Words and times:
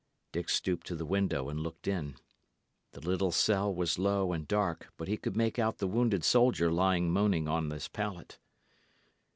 Dick 0.31 0.49
stooped 0.49 0.87
to 0.87 0.95
the 0.95 1.05
window 1.05 1.47
and 1.47 1.59
looked 1.59 1.87
in. 1.87 2.15
The 2.93 3.01
little 3.01 3.31
cell 3.31 3.71
was 3.71 3.99
low 3.99 4.33
and 4.33 4.47
dark, 4.47 4.91
but 4.97 5.07
he 5.07 5.15
could 5.15 5.37
make 5.37 5.59
out 5.59 5.77
the 5.77 5.85
wounded 5.85 6.23
soldier 6.23 6.71
lying 6.71 7.11
moaning 7.11 7.47
on 7.47 7.69
his 7.69 7.87
pallet. 7.87 8.39